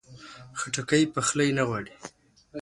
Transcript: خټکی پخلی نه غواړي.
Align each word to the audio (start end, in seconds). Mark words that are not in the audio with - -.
خټکی 0.59 1.03
پخلی 1.13 1.49
نه 1.57 1.63
غواړي. 1.67 1.93